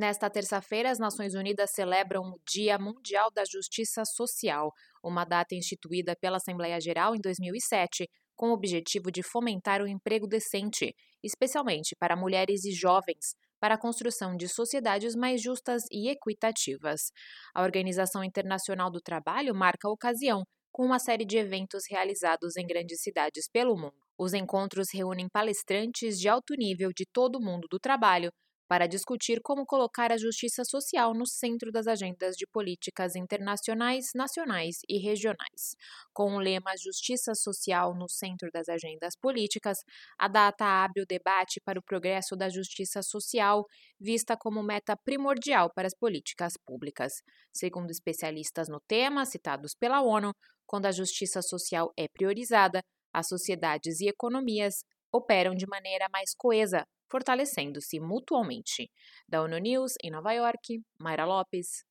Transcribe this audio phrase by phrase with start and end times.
[0.00, 4.72] Nesta terça-feira, as Nações Unidas celebram o Dia Mundial da Justiça Social,
[5.04, 10.26] uma data instituída pela Assembleia Geral em 2007, com o objetivo de fomentar o emprego
[10.26, 17.12] decente, especialmente para mulheres e jovens, para a construção de sociedades mais justas e equitativas.
[17.54, 22.66] A Organização Internacional do Trabalho marca a ocasião com uma série de eventos realizados em
[22.66, 24.00] grandes cidades pelo mundo.
[24.16, 28.32] Os encontros reúnem palestrantes de alto nível de todo o mundo do trabalho
[28.70, 34.76] para discutir como colocar a justiça social no centro das agendas de políticas internacionais, nacionais
[34.88, 35.74] e regionais.
[36.12, 39.78] Com o lema Justiça Social no centro das agendas políticas,
[40.16, 43.64] a data abre o debate para o progresso da justiça social,
[43.98, 47.14] vista como meta primordial para as políticas públicas.
[47.52, 50.32] Segundo especialistas no tema, citados pela ONU,
[50.64, 52.82] quando a justiça social é priorizada,
[53.12, 58.90] as sociedades e economias operam de maneira mais coesa, fortalecendo-se mutuamente.
[59.28, 61.84] Da ONU News, em Nova York, Mayra Lopes.